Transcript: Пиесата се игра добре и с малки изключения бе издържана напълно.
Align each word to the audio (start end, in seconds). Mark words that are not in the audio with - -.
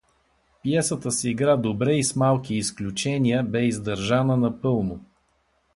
Пиесата 0.63 1.11
се 1.11 1.29
игра 1.29 1.57
добре 1.57 1.93
и 1.93 2.03
с 2.03 2.15
малки 2.15 2.55
изключения 2.55 3.43
бе 3.43 3.65
издържана 3.65 4.37
напълно. 4.37 4.99